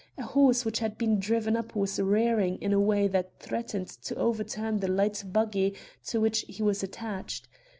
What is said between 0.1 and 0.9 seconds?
A horse which